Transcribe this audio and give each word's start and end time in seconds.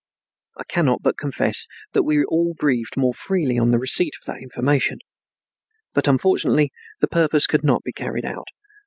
I 0.57 0.63
cannot 0.63 1.03
but 1.03 1.15
confess 1.19 1.67
that 1.93 2.01
we 2.01 2.23
all 2.25 2.55
breathed 2.57 2.97
more 2.97 3.13
freely 3.13 3.59
on 3.59 3.69
the 3.69 3.77
receipt 3.77 4.15
of 4.19 4.25
that 4.25 4.41
information, 4.41 4.97
but 5.93 6.07
unfortunately 6.07 6.71
the 7.01 7.07
purpose 7.07 7.45
could 7.45 7.63
not 7.63 7.83
be 7.83 7.93
carried 7.93 8.25
out. 8.25 8.47